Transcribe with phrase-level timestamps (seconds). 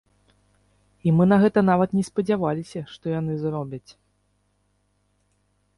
[1.09, 3.87] І мы на гэта нават не спадзяваліся, што яны зробяць.